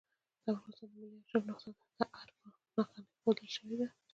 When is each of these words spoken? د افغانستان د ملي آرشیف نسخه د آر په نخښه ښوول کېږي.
د 0.43 0.45
افغانستان 0.57 0.87
د 0.91 0.93
ملي 0.93 1.07
آرشیف 1.19 1.43
نسخه 1.49 1.71
د 1.99 2.01
آر 2.19 2.27
په 2.39 2.47
نخښه 2.75 3.01
ښوول 3.19 3.35
کېږي. 3.55 3.87